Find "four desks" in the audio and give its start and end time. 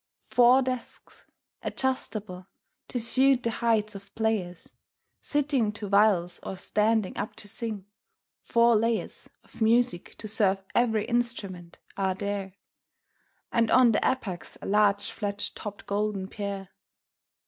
0.31-1.27